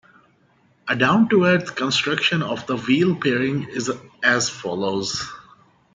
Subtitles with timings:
[0.87, 3.91] A down-to-earth construction of the Weil pairing is
[4.23, 5.31] as follows.